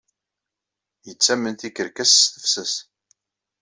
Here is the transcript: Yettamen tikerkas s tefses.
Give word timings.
Yettamen 1.05 1.55
tikerkas 1.59 2.11
s 2.21 2.31
tefses. 2.33 2.73